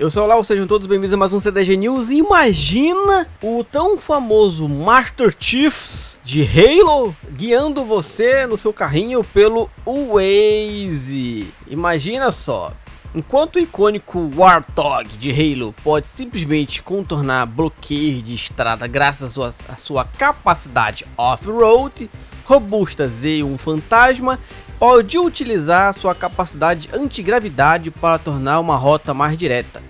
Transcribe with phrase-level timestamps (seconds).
[0.00, 2.08] Eu sou o Lau, sejam todos bem-vindos a mais um CDG News.
[2.08, 11.52] Imagina o tão famoso Master Chiefs de Halo guiando você no seu carrinho pelo Waze.
[11.68, 12.72] Imagina só.
[13.14, 19.54] Enquanto o icônico Warthog de Halo pode simplesmente contornar bloqueios de estrada graças à sua,
[19.68, 22.08] à sua capacidade off-road,
[22.50, 24.36] robusta Z1 Fantasma
[24.76, 29.80] pode utilizar sua capacidade antigravidade para tornar uma rota mais direta.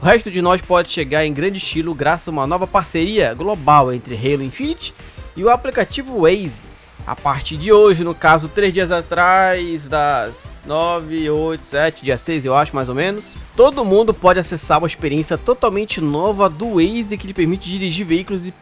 [0.00, 3.92] O resto de nós pode chegar em grande estilo graças a uma nova parceria global
[3.92, 4.94] entre Halo Infinite
[5.36, 6.66] e o aplicativo Waze.
[7.06, 12.46] A partir de hoje, no caso, três dias atrás, das 9, 8, 7, dia 6
[12.46, 17.18] eu acho mais ou menos, todo mundo pode acessar uma experiência totalmente nova do Waze
[17.18, 18.54] que lhe permite dirigir veículos e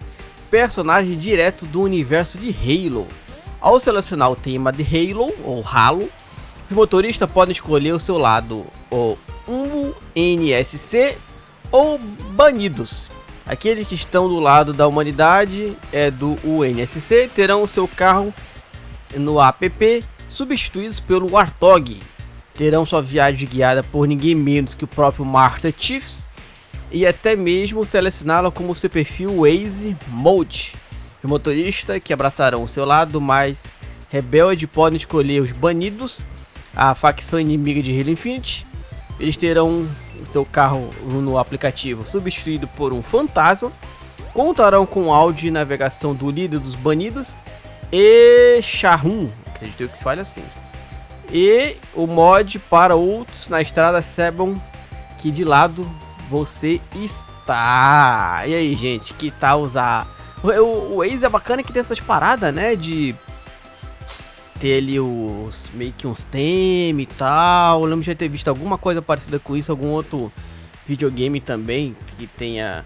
[0.50, 3.06] personagens direto do universo de Halo.
[3.60, 6.08] Ao selecionar o tema de Halo ou Halo,
[6.70, 9.16] os motoristas podem escolher o seu lado, o
[10.14, 11.16] NSC
[11.70, 11.98] ou
[12.32, 13.10] banidos.
[13.46, 18.34] Aqueles que estão do lado da humanidade é do UNSC terão o seu carro
[19.14, 22.00] no app substituídos pelo Warthog.
[22.54, 26.28] Terão sua viagem guiada por ninguém menos que o próprio Master Chiefs
[26.90, 30.74] e até mesmo selecioná-la como seu perfil Waze Mode.
[31.26, 33.58] Os motoristas que abraçarão o seu lado mais
[34.08, 36.20] rebelde podem escolher os banidos,
[36.72, 38.64] a facção inimiga de Halo Infinite.
[39.18, 39.88] Eles terão
[40.22, 43.72] o seu carro no aplicativo substituído por um fantasma,
[44.32, 47.34] contarão com áudio de navegação do líder dos banidos
[47.90, 50.44] e Shahun, acredito que se fale assim.
[51.32, 54.54] E o mod para outros na estrada saibam
[55.18, 55.90] que de lado
[56.30, 58.44] você está.
[58.46, 60.14] E aí, gente, que tal usar?
[60.42, 62.76] O, o é bacana que tem essas paradas, né?
[62.76, 63.14] De
[64.60, 67.82] ter ali os meio que uns temas e tal.
[67.82, 70.32] Eu lembro de ter visto alguma coisa parecida com isso, algum outro
[70.86, 72.84] videogame também que tenha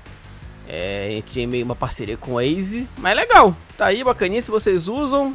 [0.69, 2.89] é, meio uma parceria com a Waze.
[2.97, 5.35] Mas é legal, tá aí bacaninha se vocês usam.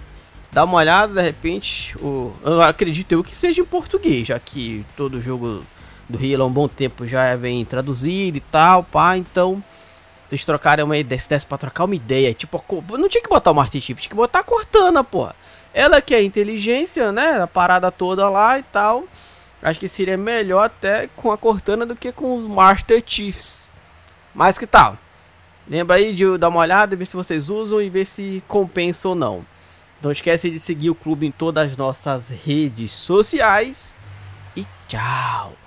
[0.52, 4.86] Dá uma olhada, de repente, o, eu acredito eu que seja em português, já que
[4.96, 5.66] todo jogo
[6.08, 9.62] do Rio há um bom tempo já vem traduzido e tal, pá, então
[10.25, 12.63] vocês trocarem uma ideia, se desse pra trocar uma ideia, tipo,
[12.97, 15.36] não tinha que botar o Martin Chip, tinha que botar a Cortana, porra.
[15.74, 17.44] Ela que é inteligência, né?
[17.44, 19.03] A parada toda lá e tal.
[19.62, 23.72] Acho que seria melhor até com a Cortana do que com os Master Chiefs.
[24.34, 24.97] Mas que tal?
[25.68, 29.16] Lembra aí de dar uma olhada, ver se vocês usam e ver se compensa ou
[29.16, 29.46] não.
[30.02, 33.96] Não esquece de seguir o clube em todas as nossas redes sociais.
[34.56, 35.65] E tchau!